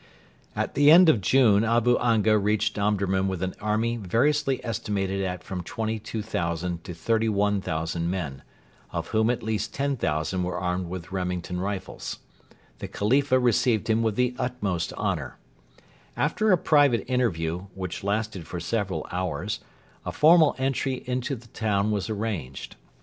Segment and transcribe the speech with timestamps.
[0.55, 5.43] At the end of June Abu Anga reached Omdurman with an army variously estimated at
[5.43, 8.41] from 22,000 to 31,000 men,
[8.89, 12.17] of whom at least 10,000 were armed with Remington rifles.
[12.79, 15.37] The Khalifa received him with the utmost honour.
[16.17, 19.59] After a private interview, which lasted for several hours,
[20.03, 22.75] a formal entry into the town was arranged.